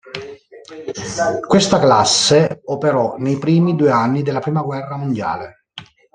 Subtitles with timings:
[1.47, 5.65] Questa classe operò nei primi due anni della prima guerra mondiale.